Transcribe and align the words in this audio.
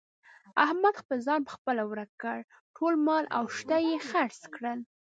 احمد 0.65 0.93
خپل 1.01 1.17
ځان 1.27 1.41
په 1.45 1.51
خپله 1.57 1.83
ورک 1.89 2.11
کړ. 2.23 2.37
ټول 2.75 2.93
مال 3.07 3.25
او 3.37 3.43
شته 3.57 3.77
یې 3.87 3.95
خرڅ 4.09 4.39
کړل. 4.55 4.79